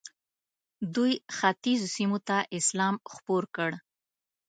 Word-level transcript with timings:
دوی 0.95 1.13
ختیځو 1.37 1.87
سیمو 1.95 2.19
ته 2.27 2.37
اسلام 2.57 2.95
خپور 3.13 3.43
کړ. 3.55 3.71